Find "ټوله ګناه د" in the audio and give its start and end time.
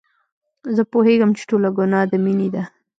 1.49-2.13